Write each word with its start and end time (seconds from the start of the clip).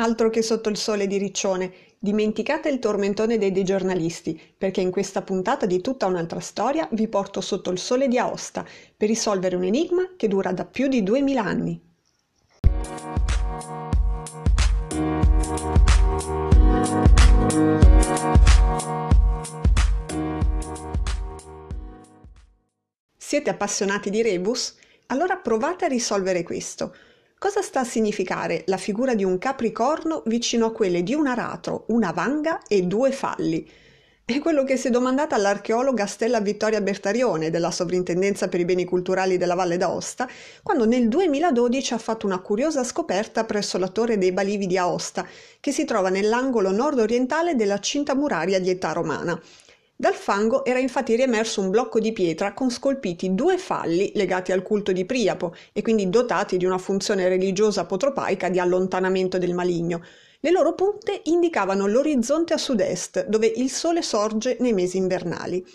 Altro 0.00 0.30
che 0.30 0.42
sotto 0.42 0.68
il 0.68 0.76
sole 0.76 1.08
di 1.08 1.18
Riccione, 1.18 1.72
dimenticate 1.98 2.68
il 2.68 2.78
tormentone 2.78 3.36
dei, 3.36 3.50
dei 3.50 3.64
giornalisti, 3.64 4.40
perché 4.56 4.80
in 4.80 4.92
questa 4.92 5.22
puntata 5.22 5.66
di 5.66 5.80
tutta 5.80 6.06
un'altra 6.06 6.38
storia 6.38 6.88
vi 6.92 7.08
porto 7.08 7.40
sotto 7.40 7.72
il 7.72 7.80
sole 7.80 8.06
di 8.06 8.16
Aosta 8.16 8.64
per 8.96 9.08
risolvere 9.08 9.56
un 9.56 9.64
enigma 9.64 10.12
che 10.16 10.28
dura 10.28 10.52
da 10.52 10.64
più 10.64 10.86
di 10.86 11.02
2000 11.02 11.42
anni. 11.42 11.82
Siete 23.16 23.50
appassionati 23.50 24.10
di 24.10 24.22
rebus? 24.22 24.76
Allora 25.06 25.36
provate 25.38 25.86
a 25.86 25.88
risolvere 25.88 26.44
questo. 26.44 26.94
Cosa 27.40 27.62
sta 27.62 27.78
a 27.80 27.84
significare 27.84 28.64
la 28.66 28.76
figura 28.76 29.14
di 29.14 29.22
un 29.22 29.38
capricorno 29.38 30.24
vicino 30.26 30.66
a 30.66 30.72
quelle 30.72 31.04
di 31.04 31.14
un 31.14 31.28
aratro, 31.28 31.84
una 31.90 32.10
vanga 32.10 32.62
e 32.66 32.82
due 32.82 33.12
falli? 33.12 33.64
È 34.24 34.40
quello 34.40 34.64
che 34.64 34.76
si 34.76 34.88
è 34.88 34.90
domandata 34.90 35.36
l'archeologa 35.36 36.04
Stella 36.06 36.40
Vittoria 36.40 36.80
Bertarione 36.80 37.50
della 37.50 37.70
Sovrintendenza 37.70 38.48
per 38.48 38.58
i 38.58 38.64
beni 38.64 38.84
culturali 38.84 39.36
della 39.36 39.54
Valle 39.54 39.76
d'Aosta, 39.76 40.28
quando 40.64 40.84
nel 40.84 41.06
2012 41.06 41.94
ha 41.94 41.98
fatto 41.98 42.26
una 42.26 42.40
curiosa 42.40 42.82
scoperta 42.82 43.44
presso 43.44 43.78
la 43.78 43.86
Torre 43.86 44.18
dei 44.18 44.32
Balivi 44.32 44.66
di 44.66 44.76
Aosta, 44.76 45.24
che 45.60 45.70
si 45.70 45.84
trova 45.84 46.08
nell'angolo 46.08 46.72
nord-orientale 46.72 47.54
della 47.54 47.78
cinta 47.78 48.16
muraria 48.16 48.58
di 48.58 48.68
età 48.68 48.90
romana. 48.90 49.40
Dal 50.00 50.14
fango 50.14 50.64
era 50.64 50.78
infatti 50.78 51.16
riemerso 51.16 51.60
un 51.60 51.70
blocco 51.70 51.98
di 51.98 52.12
pietra 52.12 52.54
con 52.54 52.70
scolpiti 52.70 53.34
due 53.34 53.58
falli 53.58 54.12
legati 54.14 54.52
al 54.52 54.62
culto 54.62 54.92
di 54.92 55.04
Priapo 55.04 55.56
e 55.72 55.82
quindi 55.82 56.08
dotati 56.08 56.56
di 56.56 56.64
una 56.64 56.78
funzione 56.78 57.28
religiosa 57.28 57.80
apotropaica 57.80 58.48
di 58.48 58.60
allontanamento 58.60 59.38
del 59.38 59.54
maligno. 59.54 60.04
Le 60.38 60.52
loro 60.52 60.74
punte 60.74 61.22
indicavano 61.24 61.88
l'orizzonte 61.88 62.54
a 62.54 62.58
sud-est, 62.58 63.26
dove 63.26 63.48
il 63.48 63.70
sole 63.70 64.02
sorge 64.02 64.56
nei 64.60 64.72
mesi 64.72 64.98
invernali. 64.98 65.66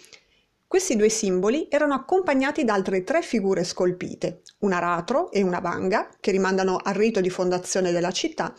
Questi 0.65 0.95
due 0.95 1.09
simboli 1.09 1.67
erano 1.69 1.93
accompagnati 1.93 2.63
da 2.63 2.75
altre 2.75 3.03
tre 3.03 3.23
figure 3.23 3.65
scolpite, 3.65 4.43
un 4.59 4.71
aratro 4.71 5.31
e 5.31 5.41
una 5.41 5.59
vanga, 5.59 6.07
che 6.21 6.31
rimandano 6.31 6.77
al 6.81 6.93
rito 6.93 7.19
di 7.19 7.29
fondazione 7.29 7.91
della 7.91 8.11
città, 8.11 8.55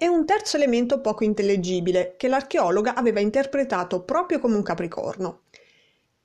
e 0.00 0.06
un 0.06 0.24
terzo 0.24 0.56
elemento 0.56 1.00
poco 1.00 1.24
intellegibile 1.24 2.14
che 2.16 2.28
l'archeologa 2.28 2.94
aveva 2.94 3.18
interpretato 3.18 4.02
proprio 4.02 4.38
come 4.38 4.54
un 4.54 4.62
capricorno. 4.62 5.40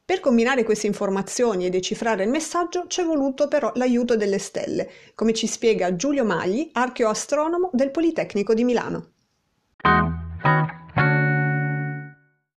Per 0.05 0.19
combinare 0.19 0.63
queste 0.63 0.85
informazioni 0.85 1.65
e 1.65 1.71
decifrare 1.71 2.23
il 2.23 2.29
messaggio 2.29 2.85
c'è 2.85 3.03
voluto 3.03 3.47
però 3.47 3.71
l'aiuto 3.73 4.15
delle 4.15 4.37
stelle, 4.37 4.87
come 5.15 5.33
ci 5.33 5.47
spiega 5.47 5.95
Giulio 5.95 6.23
Magli, 6.23 6.69
archeoastronomo 6.71 7.71
del 7.73 7.89
Politecnico 7.89 8.53
di 8.53 8.63
Milano. 8.63 9.11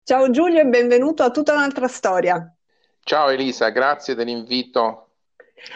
Ciao 0.03 0.29
Giulio 0.31 0.59
e 0.59 0.65
benvenuto 0.65 1.23
a 1.23 1.31
tutta 1.31 1.53
un'altra 1.53 1.87
storia. 1.87 2.53
Ciao 2.99 3.29
Elisa, 3.29 3.69
grazie 3.69 4.15
dell'invito 4.15 5.04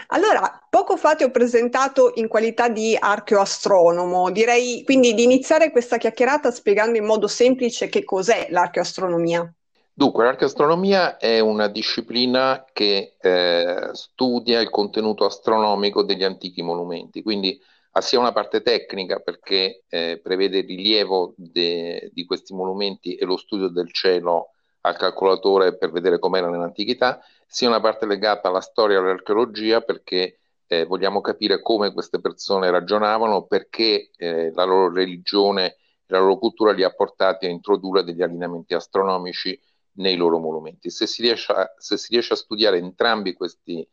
allora, 0.08 0.66
poco 0.69 0.97
fa 0.97 1.16
ti 1.16 1.23
ho 1.23 1.31
presentato 1.31 2.11
in 2.16 2.27
qualità 2.27 2.67
di 2.69 2.97
archeoastronomo, 2.99 4.30
direi 4.31 4.83
quindi 4.83 5.13
di 5.13 5.23
iniziare 5.23 5.71
questa 5.71 5.97
chiacchierata 5.97 6.52
spiegando 6.52 6.97
in 6.97 7.05
modo 7.05 7.27
semplice 7.27 7.88
che 7.88 8.03
cos'è 8.03 8.47
l'archeoastronomia. 8.49 9.52
Dunque, 9.94 10.23
l'archeoastronomia 10.23 11.17
è 11.17 11.39
una 11.39 11.67
disciplina 11.67 12.66
che 12.71 13.16
eh, 13.19 13.89
studia 13.91 14.61
il 14.61 14.69
contenuto 14.69 15.25
astronomico 15.25 16.03
degli 16.03 16.23
antichi 16.23 16.61
monumenti, 16.61 17.21
quindi 17.21 17.59
ha 17.91 18.02
sia 18.02 18.19
una 18.19 18.31
parte 18.31 18.61
tecnica 18.61 19.19
perché 19.19 19.83
eh, 19.89 20.19
prevede 20.23 20.59
il 20.59 20.67
rilievo 20.67 21.33
de, 21.36 22.11
di 22.14 22.25
questi 22.25 22.53
monumenti 22.53 23.16
e 23.16 23.25
lo 23.25 23.36
studio 23.36 23.67
del 23.67 23.91
cielo 23.91 24.52
al 24.81 24.97
calcolatore 24.97 25.77
per 25.77 25.91
vedere 25.91 26.19
com'era 26.19 26.49
nell'antichità, 26.49 27.22
sia 27.45 27.67
una 27.67 27.81
parte 27.81 28.05
legata 28.05 28.48
alla 28.48 28.61
storia 28.61 28.98
e 28.98 28.99
all'archeologia 28.99 29.81
perché 29.81 30.39
eh, 30.67 30.86
vogliamo 30.86 31.20
capire 31.20 31.61
come 31.61 31.92
queste 31.92 32.21
persone 32.21 32.70
ragionavano, 32.70 33.43
perché 33.43 34.11
eh, 34.15 34.52
la 34.54 34.64
loro 34.64 34.93
religione 34.93 35.65
e 35.65 35.76
la 36.08 36.20
loro 36.20 36.37
cultura 36.37 36.71
li 36.71 36.83
ha 36.83 36.92
portati 36.92 37.48
a 37.48 37.49
introdurre 37.49 38.04
degli 38.04 38.21
allineamenti 38.21 38.76
astronomici 38.76 39.59
nei 39.93 40.15
loro 40.15 40.37
monumenti. 40.37 40.89
Se 40.92 41.08
si 41.08 41.23
riesce 41.23 41.52
a, 41.52 41.73
si 41.77 41.95
riesce 42.09 42.33
a 42.33 42.37
studiare 42.37 42.77
entrambi 42.77 43.33
questi, 43.33 43.87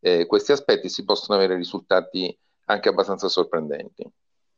eh, 0.00 0.26
questi 0.26 0.52
aspetti 0.52 0.88
si 0.88 1.04
possono 1.04 1.38
avere 1.38 1.54
risultati 1.54 2.36
anche 2.66 2.88
abbastanza 2.88 3.28
sorprendenti. 3.28 4.10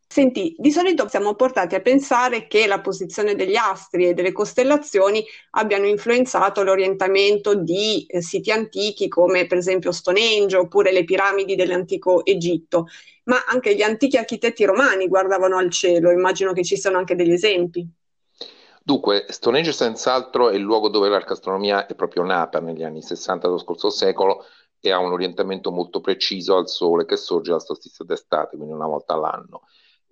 Senti, 0.06 0.54
di 0.58 0.70
solito 0.70 1.08
siamo 1.08 1.34
portati 1.34 1.74
a 1.74 1.80
pensare 1.80 2.46
che 2.46 2.66
la 2.66 2.80
posizione 2.80 3.34
degli 3.34 3.56
astri 3.56 4.06
e 4.06 4.14
delle 4.14 4.32
costellazioni 4.32 5.24
abbiano 5.52 5.86
influenzato 5.86 6.62
l'orientamento 6.62 7.54
di 7.54 8.04
eh, 8.06 8.22
siti 8.22 8.50
antichi 8.50 9.08
come 9.08 9.46
per 9.46 9.58
esempio 9.58 9.90
Stonehenge 9.90 10.56
oppure 10.56 10.92
le 10.92 11.04
piramidi 11.04 11.56
dell'antico 11.56 12.24
Egitto, 12.24 12.86
ma 13.24 13.44
anche 13.46 13.74
gli 13.74 13.82
antichi 13.82 14.16
architetti 14.16 14.64
romani 14.64 15.08
guardavano 15.08 15.56
al 15.56 15.70
cielo, 15.70 16.10
immagino 16.10 16.52
che 16.52 16.62
ci 16.62 16.76
siano 16.76 16.98
anche 16.98 17.16
degli 17.16 17.32
esempi. 17.32 17.88
Dunque, 18.86 19.24
Stonehenge 19.30 19.72
senz'altro 19.72 20.50
è 20.50 20.54
il 20.54 20.60
luogo 20.60 20.90
dove 20.90 21.08
l'arcastronomia 21.08 21.86
è 21.86 21.94
proprio 21.94 22.22
nata 22.22 22.60
negli 22.60 22.84
anni 22.84 23.00
60 23.00 23.46
dello 23.46 23.58
scorso 23.58 23.88
secolo 23.88 24.44
e 24.78 24.90
ha 24.92 24.98
un 24.98 25.12
orientamento 25.12 25.72
molto 25.72 26.02
preciso 26.02 26.56
al 26.56 26.68
sole 26.68 27.06
che 27.06 27.16
sorge 27.16 27.52
al 27.52 27.62
solstizio 27.62 28.04
d'estate, 28.04 28.56
quindi 28.56 28.74
una 28.74 28.86
volta 28.86 29.14
all'anno. 29.14 29.62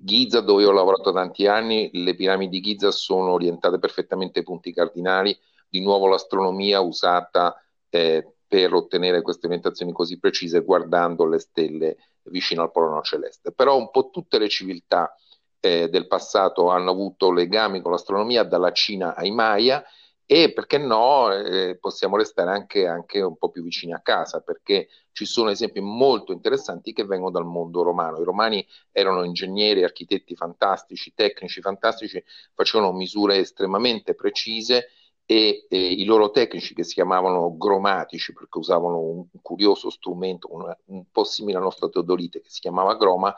Giza, 0.04 0.40
dove 0.40 0.64
ho 0.64 0.72
lavorato 0.72 1.12
tanti 1.12 1.46
anni, 1.46 1.88
le 1.92 2.16
piramidi 2.16 2.58
di 2.58 2.72
Giza 2.72 2.90
sono 2.90 3.30
orientate 3.30 3.78
perfettamente 3.78 4.40
ai 4.40 4.44
punti 4.44 4.72
cardinali, 4.72 5.38
di 5.68 5.80
nuovo 5.80 6.08
l'astronomia 6.08 6.80
usata 6.80 7.54
eh, 7.88 8.34
per 8.48 8.74
ottenere 8.74 9.22
queste 9.22 9.46
orientazioni 9.46 9.92
così 9.92 10.18
precise 10.18 10.60
guardando 10.64 11.24
le 11.24 11.38
stelle 11.38 11.96
vicino 12.24 12.62
al 12.62 12.72
polo 12.72 13.00
celeste. 13.02 13.52
Però 13.52 13.76
un 13.76 13.90
po' 13.90 14.10
tutte 14.10 14.38
le 14.38 14.48
civiltà 14.48 15.14
eh, 15.60 15.88
del 15.88 16.08
passato 16.08 16.68
hanno 16.68 16.90
avuto 16.90 17.30
legami 17.30 17.80
con 17.80 17.92
l'astronomia, 17.92 18.42
dalla 18.42 18.72
Cina 18.72 19.14
ai 19.14 19.30
Maya, 19.30 19.84
e 20.26 20.52
perché 20.52 20.78
no, 20.78 21.30
eh, 21.32 21.76
possiamo 21.78 22.16
restare 22.16 22.50
anche, 22.50 22.86
anche, 22.86 23.20
un 23.20 23.36
po' 23.36 23.50
più 23.50 23.62
vicini 23.62 23.92
a 23.92 24.00
casa, 24.00 24.40
perché 24.40 24.88
ci 25.12 25.26
sono 25.26 25.50
esempi 25.50 25.80
molto 25.80 26.32
interessanti 26.32 26.92
che 26.92 27.04
vengono 27.04 27.30
dal 27.30 27.44
mondo 27.44 27.82
romano. 27.82 28.18
I 28.18 28.24
romani 28.24 28.66
erano 28.90 29.24
ingegneri, 29.24 29.84
architetti 29.84 30.34
fantastici, 30.34 31.12
tecnici 31.14 31.60
fantastici, 31.60 32.22
facevano 32.54 32.92
misure 32.92 33.36
estremamente 33.38 34.14
precise 34.14 34.88
e, 35.26 35.66
e 35.68 35.78
i 35.78 36.04
loro 36.04 36.30
tecnici 36.30 36.74
che 36.74 36.84
si 36.84 36.94
chiamavano 36.94 37.56
gromatici, 37.56 38.32
perché 38.32 38.58
usavano 38.58 38.98
un 38.98 39.26
curioso 39.42 39.90
strumento, 39.90 40.48
un, 40.52 40.74
un 40.86 41.04
po' 41.10 41.24
simile 41.24 41.58
al 41.58 41.64
nostro 41.64 41.88
teodolite, 41.88 42.40
che 42.40 42.48
si 42.48 42.60
chiamava 42.60 42.96
groma, 42.96 43.34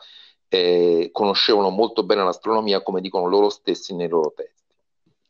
eh, 0.47 1.09
conoscevano 1.11 1.69
molto 1.69 2.03
bene 2.03 2.23
l'astronomia, 2.23 2.81
come 2.81 3.01
dicono 3.01 3.27
loro 3.27 3.49
stessi 3.49 3.93
nei 3.95 4.07
loro 4.07 4.31
testi. 4.35 4.54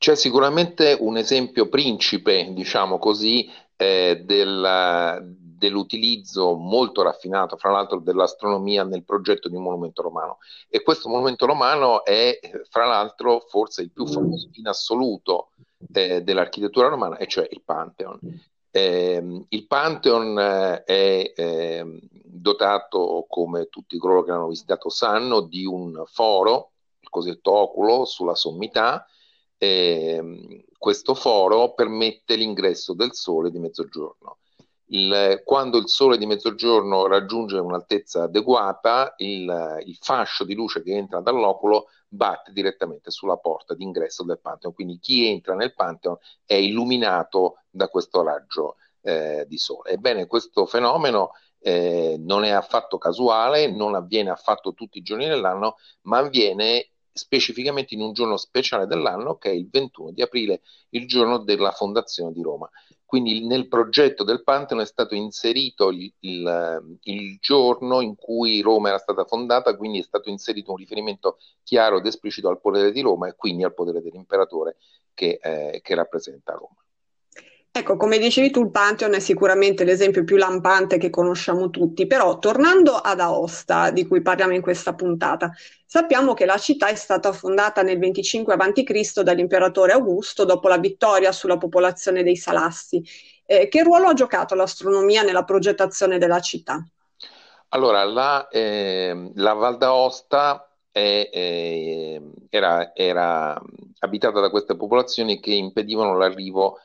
C'è 0.06 0.16
sicuramente 0.16 0.96
un 1.00 1.18
esempio 1.18 1.68
principe, 1.68 2.54
diciamo 2.54 3.00
così, 3.00 3.50
eh, 3.76 4.22
del, 4.24 5.20
dell'utilizzo 5.26 6.54
molto 6.54 7.02
raffinato, 7.02 7.58
fra 7.58 7.72
l'altro, 7.72 7.98
dell'astronomia 7.98 8.84
nel 8.84 9.04
progetto 9.04 9.50
di 9.50 9.56
un 9.56 9.64
monumento 9.64 10.04
romano. 10.04 10.38
E 10.70 10.84
questo 10.84 11.10
monumento 11.10 11.48
romano 11.48 12.06
è, 12.06 12.40
fra 12.70 12.86
l'altro, 12.86 13.46
forse 13.50 13.82
il 13.82 13.90
più 13.90 14.06
famoso 14.06 14.50
in 14.52 14.68
assoluto 14.68 15.50
eh, 15.92 16.22
dell'architettura 16.22 16.88
romana, 16.88 17.18
e 17.18 17.26
cioè 17.26 17.48
il 17.50 17.64
Pantheon. 17.66 18.20
Eh, 18.70 19.44
il 19.50 19.66
Pantheon 19.66 20.38
eh, 20.38 20.84
è 20.84 21.34
ehm, 21.36 22.00
dotato, 22.26 23.26
come 23.28 23.70
tutti 23.70 23.98
coloro 23.98 24.22
che 24.22 24.30
l'hanno 24.30 24.50
visitato 24.50 24.90
sanno, 24.90 25.42
di 25.42 25.66
un 25.66 26.04
foro, 26.06 26.74
il 27.00 27.10
cosiddetto 27.10 27.52
oculo, 27.54 28.06
sulla 28.06 28.36
sommità, 28.36 29.04
eh, 29.58 30.66
questo 30.78 31.16
foro 31.16 31.74
permette 31.74 32.36
l'ingresso 32.36 32.94
del 32.94 33.14
sole 33.14 33.52
di 33.52 33.60
mezzogiorno. 33.60 34.38
Il, 34.90 35.42
quando 35.44 35.80
il 35.80 35.88
sole 35.88 36.18
di 36.18 36.28
mezzogiorno 36.28 37.08
raggiunge 37.08 37.58
un'altezza 37.58 38.24
adeguata, 38.24 39.16
il, 39.18 39.82
il, 39.84 39.98
fascio 40.00 40.44
di 40.44 40.54
luce 40.54 40.84
che 40.84 40.94
entra 40.94 41.22
dall'oculo 41.22 41.88
batte 42.08 42.52
direttamente 42.52 43.10
sulla 43.10 43.38
porta 43.38 43.74
d'ingresso 43.74 44.24
del 44.24 44.40
Pantheon. 44.40 44.76
Quindi 44.76 45.00
chi 45.00 45.28
entra 45.28 45.56
nel 45.56 45.74
Pantheon 45.74 46.18
è 46.46 46.54
illuminato 46.54 47.62
da 47.72 47.88
questo 47.88 48.22
raggio 48.22 48.76
eh, 49.02 49.46
di 49.48 49.58
sole. 49.58 49.92
Ebbene, 49.92 50.28
questo 50.28 50.68
fenomeno 50.68 51.32
eh, 51.60 52.16
non 52.20 52.44
è 52.44 52.52
affatto 52.52 53.00
casuale, 53.00 53.72
non 53.72 53.96
avviene 53.96 54.30
affatto 54.30 54.74
tutti 54.74 55.00
i 55.00 55.02
giorni 55.02 55.26
dell'anno, 55.26 55.78
ma 56.04 56.20
avviene 56.20 56.92
specificamente 57.18 57.94
in 57.94 58.02
un 58.02 58.12
giorno 58.12 58.36
speciale 58.36 58.88
dell'anno 58.88 59.38
che 59.38 59.50
è 59.50 59.54
il 59.54 59.70
21 59.72 60.12
di 60.12 60.22
aprile, 60.22 60.62
il 60.90 61.08
giorno 61.08 61.38
della 61.38 61.72
fondazione 61.72 62.34
di 62.34 62.42
Roma. 62.42 62.70
Quindi 63.06 63.46
nel 63.48 63.70
progetto 63.70 64.26
del 64.26 64.44
Pantheon 64.44 64.82
è 64.82 64.86
stato 64.86 65.16
inserito 65.16 65.92
il, 65.92 66.12
il, 66.20 66.98
il, 67.04 67.38
giorno 67.40 68.02
in 68.02 68.16
cui 68.16 68.60
Roma 68.60 68.90
era 68.90 68.98
stata 68.98 69.24
fondata, 69.24 69.78
quindi 69.78 70.00
è 70.00 70.04
stato 70.04 70.30
inserito 70.30 70.72
un 70.72 70.78
riferimento 70.78 71.38
chiaro 71.64 72.00
ed 72.00 72.06
esplicito 72.06 72.50
al 72.50 72.60
potere 72.60 72.92
di 72.92 73.00
Roma 73.00 73.30
e 73.30 73.36
quindi 73.38 73.64
al 73.64 73.74
potere 73.74 74.02
dell'imperatore 74.02 74.76
che, 75.14 75.40
eh, 75.42 75.80
che 75.82 75.96
rappresenta 75.96 76.54
Roma. 76.54 76.85
Ecco, 77.78 77.98
come 77.98 78.20
dicevi 78.20 78.52
tu, 78.52 78.62
il 78.62 78.72
Pantheon 78.72 79.16
è 79.16 79.20
sicuramente 79.20 79.84
l'esempio 79.84 80.24
più 80.24 80.38
lampante 80.38 80.98
che 80.98 81.10
conosciamo 81.10 81.70
tutti, 81.70 82.08
però 82.08 82.40
tornando 82.40 82.94
ad 82.94 83.20
Aosta, 83.20 83.92
di 83.92 84.08
cui 84.08 84.22
parliamo 84.22 84.54
in 84.54 84.62
questa 84.62 84.94
puntata, 84.94 85.52
sappiamo 85.86 86.34
che 86.34 86.46
la 86.46 86.58
città 86.58 86.88
è 86.88 86.96
stata 86.96 87.34
fondata 87.34 87.82
nel 87.82 88.00
25 88.00 88.54
a.C. 88.54 89.22
dall'imperatore 89.24 89.92
Augusto 89.92 90.46
dopo 90.46 90.70
la 90.70 90.78
vittoria 90.78 91.34
sulla 91.34 91.58
popolazione 91.58 92.24
dei 92.24 92.38
Salassi. 92.38 93.04
Eh, 93.46 93.68
che 93.68 93.84
ruolo 93.84 94.08
ha 94.08 94.14
giocato 94.14 94.56
l'astronomia 94.56 95.24
nella 95.24 95.44
progettazione 95.44 96.18
della 96.18 96.40
città? 96.40 96.82
Allora, 97.70 98.06
la, 98.06 98.48
eh, 98.48 99.32
la 99.36 99.52
Val 99.52 99.78
d'Aosta 99.78 100.72
è, 100.90 101.30
è, 101.30 102.22
era, 102.50 102.96
era 102.96 103.62
abitata 104.00 104.40
da 104.40 104.50
queste 104.50 104.78
popolazioni 104.78 105.42
che 105.42 105.52
impedivano 105.52 106.16
l'arrivo 106.18 106.80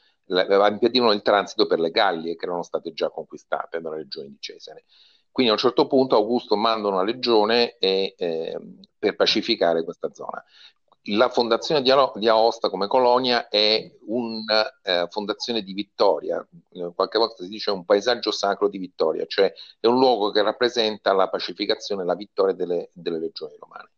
impedivano 0.69 1.13
il 1.13 1.23
transito 1.23 1.67
per 1.67 1.81
le 1.81 1.91
Gallie 1.91 2.37
che 2.37 2.45
erano 2.45 2.63
state 2.63 2.93
già 2.93 3.11
conquistate 3.11 3.81
dalla 3.81 3.97
legione 3.97 4.29
di 4.29 4.37
Cesare. 4.39 4.85
Quindi 5.31 5.53
a 5.53 5.55
un 5.55 5.61
certo 5.61 5.87
punto 5.87 6.17
Augusto 6.17 6.57
manda 6.57 6.89
una 6.89 7.03
legione 7.03 7.77
e, 7.79 8.15
eh, 8.17 8.59
per 8.99 9.17
pacificare 9.17 9.85
questa 9.85 10.13
zona. 10.13 10.43
La 11.05 11.31
fondazione 11.31 11.81
di, 11.81 12.29
Aosta 12.29 12.69
come 12.69 12.87
colonia 12.87 13.49
è 13.49 13.91
una 14.07 14.81
eh, 14.83 15.07
fondazione 15.09 15.63
di 15.63 15.73
vittoria, 15.73 16.47
qualche 16.95 17.19
volta 17.19 17.43
si 17.43 17.49
dice 17.49 17.71
un 17.71 17.87
paesaggio 17.87 18.31
sacro 18.31 18.69
di 18.69 18.77
vittoria, 18.77 19.25
cioè 19.25 19.51
è 19.81 19.87
un 19.87 19.99
luogo 19.99 20.31
che 20.31 20.43
rappresenta 20.43 21.15
la 21.15 21.31
pacificazione 21.31 22.05
la 22.05 22.15
vittoria 22.15 22.55
delle, 22.55 22.91
delle 22.93 23.19
legioni 23.19 23.57
romane 23.59 23.91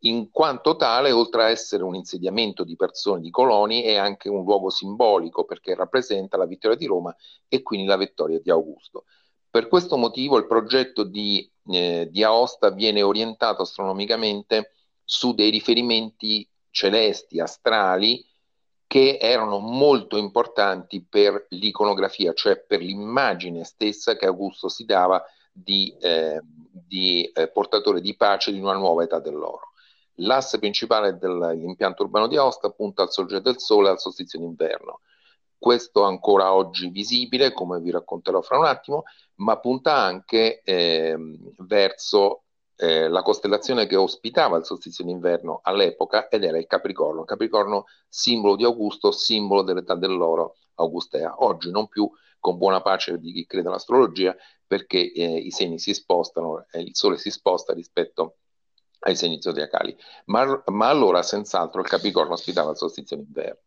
in 0.00 0.30
quanto 0.30 0.76
tale, 0.76 1.10
oltre 1.10 1.44
a 1.44 1.50
essere 1.50 1.82
un 1.82 1.94
insediamento 1.94 2.64
di 2.64 2.76
persone, 2.76 3.20
di 3.20 3.30
coloni, 3.30 3.82
è 3.82 3.96
anche 3.96 4.28
un 4.28 4.44
luogo 4.44 4.70
simbolico 4.70 5.44
perché 5.44 5.74
rappresenta 5.74 6.36
la 6.36 6.46
vittoria 6.46 6.76
di 6.76 6.86
Roma 6.86 7.14
e 7.48 7.62
quindi 7.62 7.86
la 7.86 7.96
vittoria 7.96 8.40
di 8.40 8.50
Augusto. 8.50 9.04
Per 9.50 9.68
questo 9.68 9.96
motivo 9.96 10.38
il 10.38 10.46
progetto 10.46 11.02
di, 11.02 11.50
eh, 11.66 12.08
di 12.10 12.22
Aosta 12.22 12.70
viene 12.70 13.02
orientato 13.02 13.62
astronomicamente 13.62 14.72
su 15.04 15.34
dei 15.34 15.50
riferimenti 15.50 16.48
celesti, 16.70 17.40
astrali, 17.40 18.24
che 18.86 19.18
erano 19.20 19.58
molto 19.58 20.16
importanti 20.16 21.04
per 21.08 21.46
l'iconografia, 21.50 22.32
cioè 22.32 22.60
per 22.60 22.80
l'immagine 22.80 23.64
stessa 23.64 24.16
che 24.16 24.26
Augusto 24.26 24.68
si 24.68 24.84
dava 24.84 25.22
di, 25.52 25.94
eh, 26.00 26.40
di 26.72 27.24
eh, 27.32 27.48
portatore 27.48 28.00
di 28.00 28.16
pace 28.16 28.52
di 28.52 28.58
una 28.58 28.74
nuova 28.74 29.02
età 29.02 29.20
dell'oro. 29.20 29.69
L'asse 30.20 30.58
principale 30.58 31.16
dell'impianto 31.16 32.02
urbano 32.02 32.26
di 32.26 32.36
Aosta 32.36 32.70
punta 32.70 33.02
al 33.02 33.12
sorgere 33.12 33.40
del 33.40 33.58
sole 33.58 33.88
e 33.88 33.90
al 33.92 34.00
solstizio 34.00 34.38
d'inverno. 34.38 35.00
Questo 35.58 36.02
ancora 36.02 36.54
oggi 36.54 36.88
visibile, 36.88 37.52
come 37.52 37.80
vi 37.80 37.90
racconterò 37.90 38.40
fra 38.40 38.58
un 38.58 38.64
attimo, 38.64 39.04
ma 39.36 39.58
punta 39.58 39.94
anche 39.94 40.62
eh, 40.62 41.16
verso 41.58 42.44
eh, 42.76 43.08
la 43.08 43.22
costellazione 43.22 43.86
che 43.86 43.96
ospitava 43.96 44.56
il 44.56 44.64
solstizio 44.64 45.04
d'inverno 45.04 45.60
all'epoca 45.62 46.28
ed 46.28 46.44
era 46.44 46.58
il 46.58 46.66
Capricorno. 46.66 47.24
Capricorno 47.24 47.84
simbolo 48.08 48.56
di 48.56 48.64
Augusto, 48.64 49.12
simbolo 49.12 49.62
dell'età 49.62 49.94
dell'oro 49.94 50.56
augustea. 50.76 51.44
Oggi 51.44 51.70
non 51.70 51.88
più 51.88 52.10
con 52.38 52.56
buona 52.56 52.80
pace 52.80 53.18
di 53.18 53.32
chi 53.32 53.46
crede 53.46 53.68
all'astrologia 53.68 54.34
perché 54.66 55.12
eh, 55.12 55.36
i 55.36 55.50
segni 55.50 55.78
si 55.78 55.92
spostano, 55.92 56.64
il 56.72 56.94
Sole 56.94 57.18
si 57.18 57.30
sposta 57.30 57.74
rispetto 57.74 58.22
a 58.22 58.32
ai 59.00 59.16
segni 59.16 59.40
zodiacali, 59.40 59.96
ma, 60.26 60.62
ma 60.66 60.88
allora 60.88 61.22
senz'altro 61.22 61.80
il 61.80 61.88
Capricorno 61.88 62.34
ospitava 62.34 62.70
il 62.70 62.76
solstizio 62.76 63.16
d'inverno. 63.16 63.58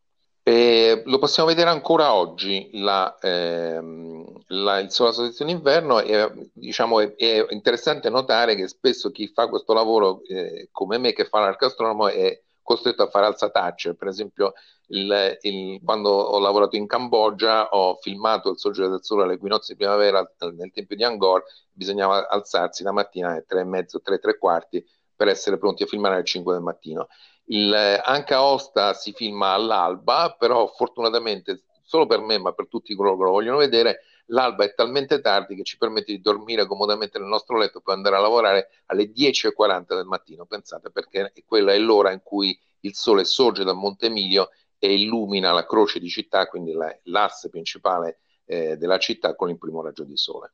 E 0.45 1.03
lo 1.05 1.19
possiamo 1.19 1.47
vedere 1.47 1.69
ancora 1.69 2.13
oggi, 2.13 2.69
la, 2.73 3.17
ehm, 3.21 4.25
la, 4.47 4.79
il 4.79 4.91
sole 4.91 5.13
solstizio 5.13 5.45
d'inverno, 5.45 5.99
è, 6.01 6.29
diciamo, 6.51 6.99
è, 6.99 7.15
è, 7.15 7.45
interessante 7.51 8.09
notare 8.09 8.55
che 8.55 8.67
spesso 8.67 9.09
chi 9.09 9.27
fa 9.29 9.47
questo 9.47 9.71
lavoro, 9.73 10.21
eh, 10.27 10.67
come 10.71 10.97
me 10.97 11.13
che 11.13 11.25
fa 11.25 11.39
l'arcastronomo, 11.39 12.09
è 12.09 12.41
costretto 12.61 13.03
a 13.03 13.09
fare 13.09 13.27
alzatacce. 13.27 13.95
Per 13.95 14.07
esempio, 14.09 14.53
il, 14.87 15.37
il, 15.41 15.81
quando 15.81 16.09
ho 16.09 16.39
lavorato 16.39 16.75
in 16.75 16.87
Cambogia 16.87 17.69
ho 17.69 17.95
filmato 18.01 18.49
il 18.51 18.59
sorgere 18.59 18.89
del 18.89 19.03
sole 19.03 19.23
all'equinozio 19.23 19.73
di 19.73 19.79
primavera 19.79 20.29
nel 20.57 20.71
tempio 20.73 20.95
di 20.97 21.03
Angkor, 21.05 21.43
bisognava 21.71 22.27
alzarsi 22.27 22.83
la 22.83 22.91
mattina 22.91 23.29
alle 23.31 23.45
tre 23.47 23.61
e 23.61 23.65
mezzo, 23.65 24.01
tre, 24.01 24.19
tre 24.19 24.37
quarti, 24.37 24.85
per 25.15 25.27
essere 25.27 25.57
pronti 25.57 25.83
a 25.83 25.87
filmare 25.87 26.15
alle 26.15 26.25
5 26.25 26.53
del 26.53 26.61
mattino. 26.61 27.07
Il, 27.45 27.73
eh, 27.73 28.01
anche 28.03 28.33
a 28.33 28.43
Osta 28.43 28.93
si 28.93 29.13
filma 29.13 29.53
all'alba, 29.53 30.35
però 30.37 30.67
fortunatamente 30.67 31.63
solo 31.83 32.05
per 32.05 32.19
me, 32.21 32.39
ma 32.39 32.53
per 32.53 32.67
tutti 32.67 32.95
coloro 32.95 33.17
che 33.17 33.23
lo 33.23 33.31
vogliono 33.31 33.57
vedere, 33.57 33.99
l'alba 34.27 34.63
è 34.63 34.73
talmente 34.73 35.21
tardi 35.21 35.55
che 35.55 35.63
ci 35.63 35.77
permette 35.77 36.11
di 36.11 36.21
dormire 36.21 36.65
comodamente 36.65 37.19
nel 37.19 37.27
nostro 37.27 37.57
letto 37.57 37.81
per 37.81 37.93
andare 37.93 38.15
a 38.15 38.19
lavorare 38.19 38.69
alle 38.87 39.11
10.40 39.11 39.95
del 39.95 40.05
mattino. 40.05 40.45
Pensate, 40.45 40.89
perché 40.91 41.31
quella 41.45 41.73
è 41.73 41.77
l'ora 41.77 42.11
in 42.11 42.21
cui 42.23 42.57
il 42.81 42.95
sole 42.95 43.25
sorge 43.25 43.63
da 43.63 43.73
Monte 43.73 44.07
Emilio 44.07 44.49
e 44.79 44.93
illumina 44.93 45.51
la 45.51 45.65
croce 45.65 45.99
di 45.99 46.09
città, 46.09 46.47
quindi 46.47 46.73
la, 46.73 46.93
l'asse 47.03 47.49
principale 47.49 48.19
eh, 48.45 48.75
della 48.77 48.97
città 48.97 49.35
con 49.35 49.49
il 49.49 49.57
primo 49.57 49.81
raggio 49.81 50.03
di 50.03 50.17
sole. 50.17 50.53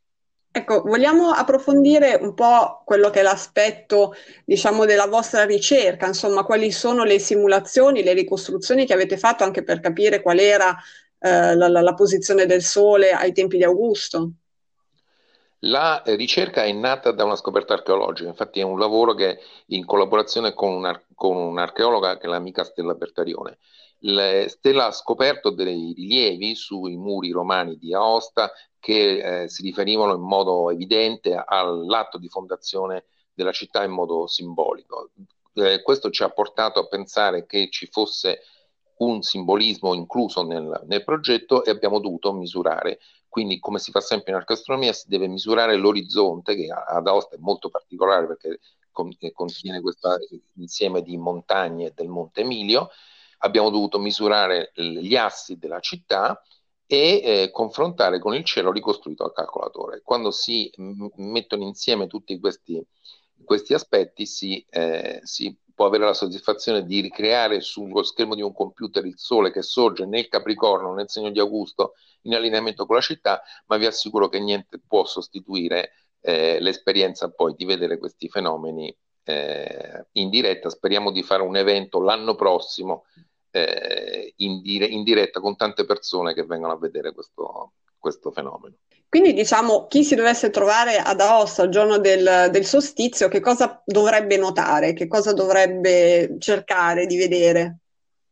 Ecco, 0.52 0.82
vogliamo 0.82 1.30
approfondire 1.30 2.18
un 2.20 2.34
po' 2.34 2.82
quello 2.84 3.12
che 3.12 3.20
è 3.20 3.24
l'aspetto, 3.24 4.16
diciamo, 4.44 4.86
della 4.86 5.06
vostra 5.06 5.46
ricerca, 5.46 6.08
insomma, 6.08 6.44
quali 6.44 6.72
sono 6.72 7.04
le 7.04 7.20
simulazioni, 7.20 8.02
le 8.02 8.14
ricostruzioni 8.14 8.88
che 8.88 8.94
avete 8.94 9.16
fatto 9.16 9.44
anche 9.44 9.64
per 9.64 9.80
capire 9.80 10.24
qual 10.24 10.40
era 10.40 10.76
eh, 11.20 11.56
la, 11.56 11.68
la, 11.68 11.94
posizione 11.94 12.48
del 12.48 12.64
Sole 12.64 13.12
ai 13.12 13.32
tempi 13.32 13.58
di 13.58 13.64
Augusto? 13.64 14.32
La 15.64 16.02
ricerca 16.06 16.64
è 16.64 16.72
nata 16.72 17.12
da 17.12 17.26
una 17.26 17.36
scoperta 17.36 17.74
archeologica, 17.74 18.30
infatti 18.30 18.60
è 18.60 18.64
un 18.64 18.80
lavoro 18.80 19.14
che 19.14 19.40
in 19.68 19.86
collaborazione 19.86 20.54
con, 20.56 20.72
un, 20.74 21.00
con 21.14 21.36
un'archeologa 21.36 22.18
che 22.18 22.26
è 22.26 22.30
l'amica 22.30 22.64
Stella 22.64 22.96
Bertarione. 22.96 23.60
Stella 24.02 24.86
ha 24.88 24.92
scoperto 24.92 25.50
dei 25.50 25.94
rilievi 25.94 26.56
sui 26.56 26.96
muri 26.96 27.32
romani 27.32 27.78
di 27.78 27.94
Aosta 27.94 28.52
che 28.80 29.44
eh, 29.44 29.50
si 29.50 29.62
riferivano 29.62 30.14
in 30.14 30.22
modo 30.22 30.70
evidente 30.70 31.36
all'atto 31.36 32.18
di 32.18 32.30
fondazione 32.30 33.06
della 33.34 33.52
città 33.52 33.84
in 33.84 33.92
modo 33.92 34.26
simbolico. 34.28 35.12
Eh, 35.54 35.82
questo 35.82 36.10
ci 36.12 36.24
ha 36.24 36.30
portato 36.30 36.80
a 36.80 36.88
pensare 36.88 37.46
che 37.46 37.70
ci 37.70 37.88
fosse 37.92 38.42
un 39.00 39.22
simbolismo 39.22 39.94
incluso 39.94 40.44
nel, 40.44 40.84
nel, 40.86 41.04
progetto 41.04 41.64
e 41.64 41.72
abbiamo 41.72 42.00
dovuto 42.00 42.34
misurare. 42.34 43.00
Quindi, 43.28 43.60
come 43.60 43.80
si 43.80 43.92
fa 43.92 44.02
sempre 44.02 44.32
in 44.32 44.38
arcastronomia, 44.38 44.92
si 44.92 45.08
deve 45.08 45.28
misurare 45.28 45.76
l'orizzonte, 45.76 46.56
che 46.56 46.68
ad 46.72 47.08
Aosta 47.08 47.36
è 47.36 47.40
molto 47.40 47.70
particolare 47.70 48.28
perché 48.28 48.60
contiene 48.92 49.82
questo 49.82 50.10
insieme 50.56 51.02
di 51.02 51.16
montagne 51.18 51.94
del 51.96 52.08
Monte 52.08 52.42
Emilio. 52.42 52.90
Abbiamo 53.40 53.70
dovuto 53.70 54.00
misurare 54.00 54.72
gli 54.76 55.16
assi 55.16 55.58
della 55.58 55.80
città 55.80 56.42
e 56.92 57.22
eh, 57.24 57.52
confrontare 57.52 58.20
con 58.20 58.34
il 58.34 58.44
cielo 58.44 58.72
ricostruito 58.72 59.24
al 59.24 59.32
calcolatore. 59.32 60.02
Quando 60.04 60.32
si 60.32 60.72
m- 60.78 61.10
mettono 61.18 61.64
insieme 61.64 62.08
tutti 62.08 62.40
questi, 62.40 62.84
questi 63.44 63.76
aspetti 63.76 64.26
si, 64.26 64.66
eh, 64.70 65.20
si, 65.22 65.56
può 65.76 65.86
avere 65.86 66.06
la 66.06 66.14
soddisfazione 66.14 66.84
di 66.84 67.00
ricreare 67.00 67.62
sullo 67.62 68.02
schermo 68.02 68.34
di 68.36 68.42
un 68.42 68.54
computer 68.54 69.06
il 69.06 69.18
sole 69.18 69.52
che 69.52 69.62
sorge 69.62 70.06
nel 70.06 70.28
Capricorno, 70.28 70.94
nel 70.94 71.10
segno 71.10 71.30
di 71.30 71.40
Augusto, 71.40 71.94
in 72.24 72.34
allineamento 72.34 72.86
con 72.86 72.96
la 72.96 73.02
città, 73.02 73.42
ma 73.68 73.78
vi 73.78 73.86
assicuro 73.86 74.28
che 74.28 74.40
niente 74.40 74.82
può 74.86 75.06
sostituire 75.06 75.92
eh, 76.22 76.60
l'esperienza 76.60 77.30
poi 77.30 77.54
di 77.56 77.66
vedere 77.66 77.98
questi 77.98 78.28
fenomeni 78.30 78.94
eh, 79.24 80.08
in 80.14 80.30
diretta. 80.30 80.70
Speriamo 80.70 81.12
di 81.12 81.24
fare 81.24 81.44
un 81.44 81.56
evento 81.56 82.02
l'anno 82.02 82.36
prossimo 82.36 83.06
eh, 83.52 84.34
in, 84.38 84.62
dire- 84.62 84.86
in, 84.86 85.04
diretta 85.04 85.40
con 85.40 85.56
tante 85.56 85.86
persone 85.86 86.34
che 86.34 86.46
vengono 86.46 86.74
a 86.74 86.78
vedere 86.78 87.14
questo, 87.14 87.74
questo, 87.98 88.32
fenomeno. 88.32 88.76
Quindi 89.08 89.34
diciamo, 89.34 89.88
chi 89.88 90.04
si 90.04 90.14
dovesse 90.14 90.52
trovare 90.52 90.98
ad 90.98 91.20
Aosta 91.20 91.64
il 91.64 91.72
giorno 91.72 91.98
del, 91.98 92.50
del 92.52 92.66
solstizio, 92.66 93.28
che 93.28 93.40
cosa 93.40 93.82
dovrebbe 93.84 94.38
notare, 94.38 94.94
che 94.94 95.08
cosa 95.08 95.34
dovrebbe 95.34 96.36
cercare 96.38 97.08
di 97.08 97.18
vedere? 97.18 97.80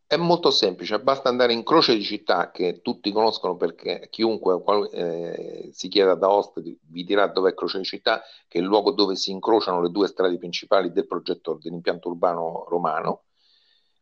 È 0.06 0.16
molto 0.16 0.52
semplice, 0.52 1.02
basta 1.02 1.28
andare 1.28 1.52
in 1.52 1.64
Croce 1.64 1.94
di 1.94 2.04
Città, 2.04 2.52
che 2.52 2.80
tutti 2.82 3.12
conoscono 3.12 3.58
perché 3.58 4.08
chiunque 4.10 4.62
eh, 4.94 5.70
si 5.74 5.90
chieda 5.90 6.12
ad 6.12 6.24
Aosta 6.24 6.62
vi 6.62 7.04
dirà 7.04 7.28
dov'è 7.28 7.54
Croce 7.54 7.80
di 7.80 7.84
Città, 7.84 8.22
che 8.48 8.60
è 8.60 8.62
il 8.62 8.68
luogo 8.68 8.92
dove 8.92 9.16
si 9.16 9.32
incrociano 9.32 9.82
le 9.82 9.90
due 9.90 10.08
strade 10.08 10.38
principali 10.38 10.94
del 10.94 11.08
progetto 11.08 11.60
dell'impianto 11.62 12.08
urbano 12.08 12.66
romano 12.70 13.24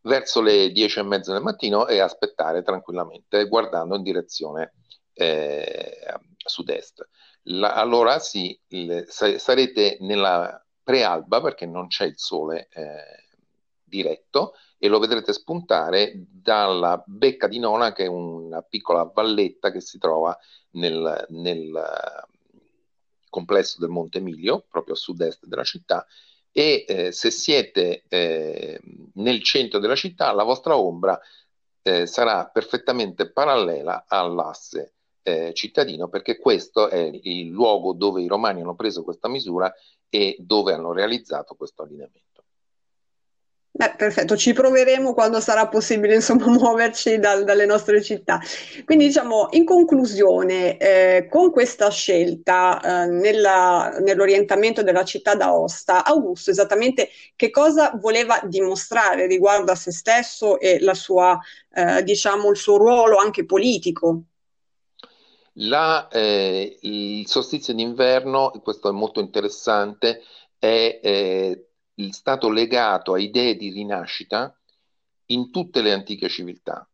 verso 0.05 0.41
le 0.41 0.71
10 0.71 0.99
e 0.99 1.03
mezza 1.03 1.33
del 1.33 1.41
mattino 1.41 1.87
e 1.87 1.99
aspettare 1.99 2.63
tranquillamente 2.63 3.47
guardando 3.47 3.95
in 3.95 4.03
direzione 4.03 4.73
eh, 5.13 6.19
sud-est. 6.37 7.07
La, 7.43 7.73
allora 7.73 8.19
sì, 8.19 8.59
il, 8.69 9.05
sarete 9.07 9.97
nella 10.01 10.63
prealba 10.83 11.41
perché 11.41 11.65
non 11.65 11.87
c'è 11.87 12.05
il 12.05 12.17
sole 12.17 12.67
eh, 12.71 13.25
diretto 13.83 14.53
e 14.77 14.87
lo 14.87 14.99
vedrete 14.99 15.33
spuntare 15.33 16.13
dalla 16.15 17.01
Becca 17.05 17.47
di 17.47 17.59
Nona, 17.59 17.91
che 17.91 18.05
è 18.05 18.07
una 18.07 18.61
piccola 18.61 19.03
valletta 19.03 19.71
che 19.71 19.79
si 19.79 19.97
trova 19.97 20.37
nel, 20.71 21.25
nel 21.29 22.25
complesso 23.29 23.79
del 23.79 23.89
Monte 23.89 24.19
Emilio, 24.19 24.65
proprio 24.69 24.93
a 24.93 24.97
sud-est 24.97 25.45
della 25.45 25.63
città, 25.63 26.05
e 26.57 26.85
eh, 26.87 27.11
se 27.11 27.31
siete 27.31 28.05
eh, 28.07 28.79
nel 29.15 29.43
centro 29.43 29.77
della 29.77 29.95
città, 29.95 30.31
la 30.31 30.43
vostra 30.43 30.77
ombra 30.77 31.19
eh, 31.81 32.05
sarà 32.05 32.45
perfettamente 32.45 33.29
parallela 33.29 34.05
all'asse 34.07 34.93
eh, 35.21 35.51
cittadino, 35.53 36.07
perché 36.07 36.37
questo 36.37 36.87
è 36.87 37.11
il 37.23 37.49
luogo 37.49 37.91
dove 37.91 38.21
i 38.21 38.27
romani 38.27 38.61
hanno 38.61 38.73
preso 38.73 39.03
questa 39.03 39.27
misura 39.27 39.69
e 40.07 40.37
dove 40.39 40.71
hanno 40.71 40.93
realizzato 40.93 41.55
questo 41.55 41.83
allineamento. 41.83 42.34
Beh, 43.77 43.95
perfetto, 43.97 44.37
ci 44.37 44.53
proveremo 44.53 45.13
quando 45.13 45.41
sarà 45.41 45.67
possibile 45.67 46.15
insomma 46.15 46.47
muoverci 46.47 47.19
dal, 47.19 47.43
dalle 47.43 47.65
nostre 47.65 48.01
città. 48.01 48.39
Quindi 48.85 49.07
diciamo 49.07 49.49
in 49.51 49.65
conclusione, 49.65 50.77
eh, 50.77 51.27
con 51.29 51.51
questa 51.51 51.89
scelta 51.91 52.79
eh, 52.79 53.07
nella, 53.07 53.97
nell'orientamento 53.99 54.81
della 54.81 55.03
città 55.03 55.35
d'Aosta, 55.35 56.05
Augusto 56.05 56.51
esattamente 56.51 57.09
che 57.35 57.49
cosa 57.49 57.91
voleva 57.99 58.39
dimostrare 58.45 59.27
riguardo 59.27 59.73
a 59.73 59.75
se 59.75 59.91
stesso 59.91 60.57
e 60.57 60.79
sua, 60.93 61.37
eh, 61.73 62.01
diciamo, 62.01 62.49
il 62.51 62.57
suo 62.57 62.77
ruolo 62.77 63.17
anche 63.17 63.43
politico? 63.43 64.21
La, 65.55 66.07
eh, 66.07 66.77
il 66.79 67.27
solstizio 67.27 67.73
d'inverno, 67.73 68.51
questo 68.63 68.87
è 68.87 68.93
molto 68.93 69.19
interessante, 69.19 70.21
è 70.57 70.99
eh, 71.03 71.65
stato 72.11 72.49
legato 72.49 73.13
a 73.13 73.19
idee 73.19 73.55
di 73.55 73.69
rinascita 73.69 74.57
in 75.27 75.51
tutte 75.51 75.81
le 75.81 75.93
antiche 75.93 76.29
civiltà, 76.29 76.87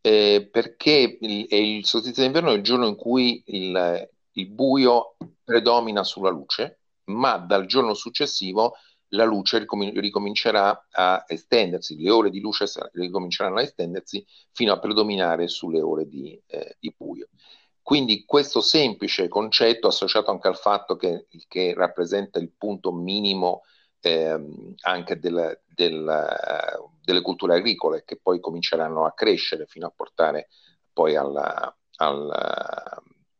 eh, 0.00 0.48
perché 0.50 1.18
il, 1.20 1.46
il 1.48 1.86
solstizio 1.86 2.22
d'inverno 2.22 2.50
è 2.50 2.54
il 2.54 2.62
giorno 2.62 2.86
in 2.86 2.96
cui 2.96 3.42
il, 3.46 4.08
il 4.32 4.48
buio 4.48 5.16
predomina 5.42 6.04
sulla 6.04 6.30
luce, 6.30 6.80
ma 7.04 7.36
dal 7.38 7.66
giorno 7.66 7.94
successivo 7.94 8.74
la 9.08 9.24
luce 9.24 9.58
ricom- 9.58 9.98
ricomincerà 9.98 10.86
a 10.90 11.24
estendersi, 11.26 12.00
le 12.00 12.10
ore 12.10 12.30
di 12.30 12.40
luce 12.40 12.66
ricominceranno 12.92 13.58
a 13.58 13.62
estendersi 13.62 14.24
fino 14.52 14.72
a 14.72 14.78
predominare 14.78 15.48
sulle 15.48 15.80
ore 15.80 16.06
di, 16.06 16.40
eh, 16.46 16.76
di 16.78 16.92
buio. 16.96 17.28
Quindi 17.80 18.24
questo 18.24 18.60
semplice 18.60 19.28
concetto, 19.28 19.88
associato 19.88 20.30
anche 20.30 20.48
al 20.48 20.56
fatto 20.56 20.96
che, 20.96 21.26
che 21.48 21.74
rappresenta 21.74 22.38
il 22.38 22.50
punto 22.56 22.92
minimo 22.92 23.62
eh, 24.04 24.38
anche 24.82 25.18
del, 25.18 25.60
del, 25.66 26.26
delle 27.02 27.20
culture 27.22 27.54
agricole, 27.56 28.04
che 28.04 28.18
poi 28.20 28.40
cominceranno 28.40 29.04
a 29.04 29.12
crescere 29.12 29.66
fino 29.66 29.86
a 29.86 29.92
portare 29.94 30.48
poi 30.92 31.16
alla, 31.16 31.74
al, 31.96 32.30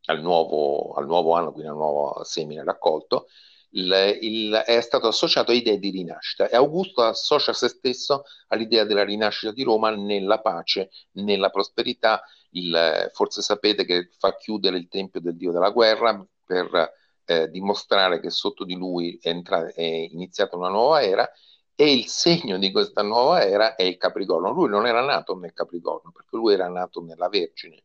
al, 0.06 0.20
nuovo, 0.20 0.94
al, 0.94 1.06
nuovo, 1.06 1.34
anno, 1.34 1.52
quindi 1.52 1.68
al 1.70 1.76
nuovo 1.76 2.24
semine 2.24 2.64
raccolto, 2.64 3.26
il, 3.70 4.18
il, 4.20 4.52
è 4.64 4.80
stato 4.80 5.08
associato 5.08 5.50
a 5.50 5.54
idee 5.54 5.78
di 5.78 5.90
rinascita 5.90 6.48
e 6.48 6.56
Augusto 6.56 7.02
associa 7.02 7.52
se 7.52 7.68
stesso 7.68 8.24
all'idea 8.48 8.84
della 8.84 9.04
rinascita 9.04 9.52
di 9.52 9.64
Roma 9.64 9.90
nella 9.90 10.40
pace, 10.40 10.90
nella 11.12 11.50
prosperità. 11.50 12.22
Il, 12.50 13.10
forse 13.12 13.42
sapete 13.42 13.84
che 13.84 14.10
fa 14.16 14.36
chiudere 14.36 14.78
il 14.78 14.86
tempio 14.88 15.20
del 15.20 15.36
dio 15.36 15.50
della 15.50 15.70
guerra 15.70 16.24
per 16.44 17.02
eh, 17.24 17.48
dimostrare 17.48 18.20
che 18.20 18.30
sotto 18.30 18.64
di 18.64 18.74
lui 18.74 19.18
è, 19.20 19.28
entra- 19.28 19.72
è 19.72 19.82
iniziata 19.82 20.56
una 20.56 20.68
nuova 20.68 21.02
era 21.02 21.28
e 21.76 21.92
il 21.92 22.06
segno 22.06 22.58
di 22.58 22.70
questa 22.70 23.02
nuova 23.02 23.44
era 23.44 23.74
è 23.74 23.82
il 23.82 23.96
Capricorno. 23.96 24.50
Lui 24.52 24.68
non 24.68 24.86
era 24.86 25.04
nato 25.04 25.36
nel 25.36 25.52
Capricorno, 25.52 26.12
perché 26.12 26.36
lui 26.36 26.54
era 26.54 26.68
nato 26.68 27.02
nella 27.02 27.28
Vergine, 27.28 27.82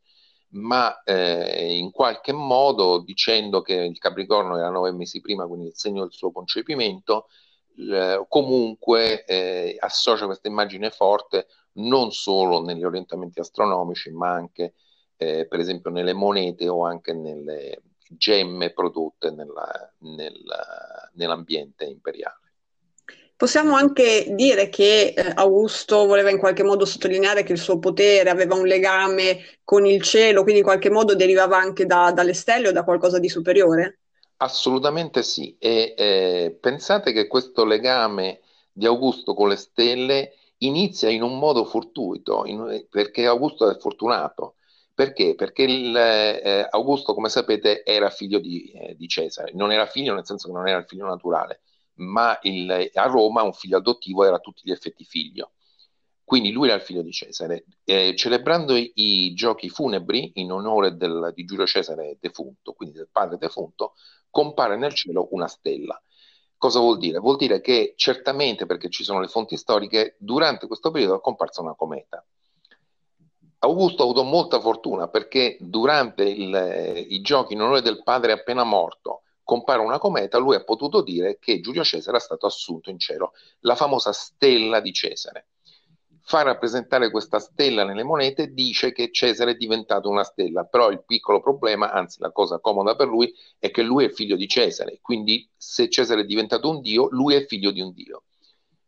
ma 0.49 1.01
eh, 1.03 1.75
in 1.75 1.91
qualche 1.91 2.31
modo, 2.31 2.99
dicendo 2.99 3.61
che 3.61 3.73
il 3.73 3.97
Capricorno 3.97 4.57
era 4.57 4.69
nove 4.69 4.91
mesi 4.91 5.21
prima, 5.21 5.47
quindi 5.47 5.67
il 5.67 5.75
segno 5.75 6.03
del 6.03 6.13
suo 6.13 6.31
concepimento, 6.31 7.27
eh, 7.77 8.25
comunque 8.27 9.23
eh, 9.25 9.75
associa 9.79 10.25
questa 10.25 10.47
immagine 10.47 10.91
forte 10.91 11.47
non 11.73 12.11
solo 12.11 12.61
negli 12.61 12.83
orientamenti 12.83 13.39
astronomici, 13.39 14.11
ma 14.11 14.29
anche 14.31 14.73
eh, 15.17 15.47
per 15.47 15.59
esempio 15.59 15.91
nelle 15.91 16.13
monete 16.13 16.67
o 16.67 16.85
anche 16.85 17.13
nelle 17.13 17.81
gemme 18.09 18.73
prodotte 18.73 19.29
nella, 19.31 19.93
nella, 19.99 21.09
nell'ambiente 21.13 21.85
imperiale. 21.85 22.37
Possiamo 23.35 23.75
anche 23.75 24.25
dire 24.31 24.67
che 24.67 25.13
eh, 25.15 25.31
Augusto 25.35 26.05
voleva 26.05 26.29
in 26.29 26.39
qualche 26.39 26.63
modo 26.63 26.83
sottolineare 26.83 27.43
che 27.43 27.53
il 27.53 27.57
suo 27.57 27.79
potere 27.79 28.29
aveva 28.29 28.55
un 28.55 28.65
legame 28.65 29.59
con 29.63 29.85
il 29.85 30.01
cielo, 30.01 30.41
quindi 30.41 30.59
in 30.59 30.65
qualche 30.65 30.89
modo 30.89 31.15
derivava 31.15 31.57
anche 31.57 31.85
da, 31.85 32.11
dalle 32.11 32.33
stelle 32.33 32.67
o 32.67 32.71
da 32.73 32.83
qualcosa 32.83 33.17
di 33.17 33.29
superiore? 33.29 33.99
Assolutamente 34.37 35.23
sì. 35.23 35.55
E 35.57 35.93
eh, 35.97 36.57
pensate 36.59 37.13
che 37.13 37.27
questo 37.27 37.63
legame 37.63 38.41
di 38.73 38.85
Augusto 38.85 39.33
con 39.33 39.47
le 39.47 39.55
stelle 39.55 40.33
inizia 40.57 41.09
in 41.09 41.21
un 41.21 41.39
modo 41.39 41.63
fortuito, 41.63 42.43
in, 42.45 42.87
perché 42.89 43.25
Augusto 43.25 43.69
è 43.69 43.77
fortunato. 43.77 44.55
Perché? 44.99 45.33
Perché 45.33 45.63
il, 45.63 45.95
eh, 45.95 46.67
Augusto, 46.69 47.13
come 47.13 47.29
sapete, 47.29 47.85
era 47.85 48.09
figlio 48.09 48.37
di, 48.37 48.69
eh, 48.73 48.97
di, 48.97 49.07
Cesare. 49.07 49.53
Non 49.53 49.71
era 49.71 49.85
figlio 49.85 50.13
nel 50.13 50.25
senso 50.25 50.47
che 50.47 50.53
non 50.53 50.67
era 50.67 50.77
il 50.77 50.85
figlio 50.85 51.05
naturale, 51.05 51.61
ma 51.99 52.37
il, 52.41 52.89
a 52.93 53.05
Roma 53.05 53.41
un 53.43 53.53
figlio 53.53 53.77
adottivo 53.77 54.25
era 54.25 54.35
a 54.35 54.39
tutti 54.39 54.63
gli 54.65 54.71
effetti 54.71 55.05
figlio. 55.05 55.53
Quindi 56.21 56.51
lui 56.51 56.67
era 56.67 56.75
il 56.75 56.81
figlio 56.81 57.01
di 57.01 57.13
Cesare. 57.13 57.63
Eh, 57.85 58.13
celebrando 58.17 58.75
i, 58.75 58.91
i, 58.95 59.33
giochi 59.33 59.69
funebri 59.69 60.33
in 60.35 60.51
onore 60.51 60.97
del, 60.97 61.31
di 61.33 61.45
Giulio 61.45 61.65
Cesare 61.65 62.17
defunto, 62.19 62.73
quindi 62.73 62.97
del 62.97 63.07
padre 63.09 63.37
defunto, 63.37 63.93
compare 64.29 64.75
nel 64.75 64.93
cielo 64.93 65.29
una 65.31 65.47
stella. 65.47 65.97
Cosa 66.57 66.79
vuol 66.79 66.97
dire? 66.97 67.19
Vuol 67.19 67.37
dire 67.37 67.61
che 67.61 67.93
certamente, 67.95 68.65
perché 68.65 68.89
ci 68.89 69.05
sono 69.05 69.21
le 69.21 69.29
fonti 69.29 69.55
storiche, 69.55 70.17
durante 70.19 70.67
questo 70.67 70.91
periodo 70.91 71.15
è 71.15 71.21
comparsa 71.21 71.61
una 71.61 71.73
cometa. 71.73 72.21
Augusto 73.59 74.01
ha 74.01 74.05
avuto 74.05 74.23
molta 74.23 74.59
fortuna 74.59 75.07
perché 75.07 75.57
durante 75.59 76.23
il, 76.23 77.05
i 77.09 77.21
giochi 77.21 77.53
in 77.53 77.61
onore 77.61 77.81
del 77.81 78.03
padre 78.03 78.31
appena 78.31 78.63
morto 78.63 79.23
compare 79.43 79.81
una 79.81 79.97
cometa, 79.97 80.37
lui 80.37 80.55
ha 80.55 80.63
potuto 80.63 81.01
dire 81.01 81.39
che 81.39 81.59
Giulio 81.59 81.83
Cesare 81.83 82.17
è 82.17 82.21
stato 82.21 82.45
assunto 82.45 82.89
in 82.89 82.99
cielo, 82.99 83.33
la 83.61 83.75
famosa 83.75 84.13
stella 84.13 84.79
di 84.79 84.93
Cesare 84.93 85.47
fa 86.29 86.43
rappresentare 86.43 87.09
questa 87.09 87.39
stella 87.39 87.83
nelle 87.83 88.03
monete 88.03 88.53
dice 88.53 88.91
che 88.91 89.09
Cesare 89.11 89.53
è 89.53 89.55
diventato 89.55 90.09
una 90.09 90.23
stella, 90.23 90.63
però 90.63 90.91
il 90.91 91.03
piccolo 91.03 91.41
problema, 91.41 91.91
anzi 91.91 92.19
la 92.21 92.31
cosa 92.31 92.59
comoda 92.59 92.95
per 92.95 93.07
lui, 93.07 93.33
è 93.57 93.71
che 93.71 93.81
lui 93.81 94.05
è 94.05 94.09
figlio 94.09 94.35
di 94.35 94.47
Cesare, 94.47 94.99
quindi 95.01 95.49
se 95.57 95.89
Cesare 95.89 96.21
è 96.21 96.25
diventato 96.25 96.69
un 96.69 96.81
dio, 96.81 97.07
lui 97.09 97.33
è 97.33 97.47
figlio 97.47 97.71
di 97.71 97.81
un 97.81 97.91
dio. 97.93 98.25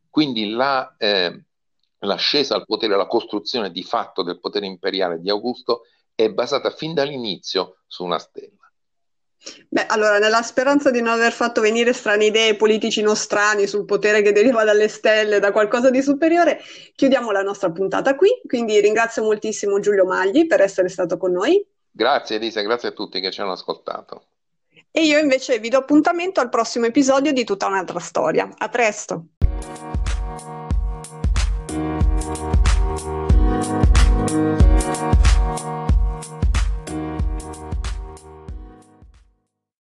Quindi 0.08 0.52
la, 0.52 0.94
eh, 1.00 1.46
l'ascesa 2.02 2.56
al 2.56 2.66
potere, 2.66 2.96
la 2.96 3.08
costruzione 3.08 3.72
di 3.72 3.84
fatto 3.84 4.24
del 4.24 4.40
potere 4.40 4.66
imperiale 4.66 5.20
di 5.20 5.30
Augusto 5.30 5.84
è 6.16 6.30
basata 6.30 6.70
fin 6.72 6.94
dall'inizio 6.94 7.78
su 7.88 8.04
una 8.04 8.20
stella. 8.20 8.56
Beh, 9.68 9.88
allora, 9.88 10.20
nella 10.20 10.44
speranza 10.44 10.92
di 10.92 11.02
non 11.02 11.14
aver 11.14 11.32
fatto 11.32 11.62
venire 11.62 11.94
strane 11.94 12.26
idee 12.26 12.56
politici 12.56 13.02
nostrani 13.02 13.66
sul 13.66 13.86
potere 13.86 14.22
che 14.22 14.32
deriva 14.32 14.64
dalle 14.64 14.88
stelle, 14.88 15.40
da 15.40 15.52
qualcosa 15.52 15.90
di 15.90 16.02
superiore, 16.04 16.62
chiudiamo 16.96 17.32
la 17.32 17.42
nostra 17.42 17.72
puntata 17.72 18.16
qui. 18.16 18.30
Quindi 18.46 18.80
ringrazio 18.80 19.24
moltissimo 19.24 19.80
Giulio 19.80 20.06
Magli 20.06 20.46
per 20.46 20.62
essere 20.62 20.90
stato 20.90 21.18
con 21.18 21.32
noi. 21.32 21.66
Grazie 21.90 22.36
Elisa, 22.36 22.62
grazie 22.62 22.90
a 22.90 22.92
tutti 22.92 23.20
che 23.20 23.32
ci 23.32 23.42
hanno 23.42 23.54
ascoltato. 23.54 24.26
E 24.92 25.06
io 25.06 25.18
invece 25.18 25.58
vi 25.58 25.70
do 25.70 25.78
appuntamento 25.78 26.40
al 26.40 26.50
prossimo 26.50 26.86
episodio 26.86 27.34
di 27.34 27.44
Tutta 27.44 27.66
un'altra 27.66 28.00
storia. 28.00 28.48
A 28.58 28.70
presto! 28.70 29.26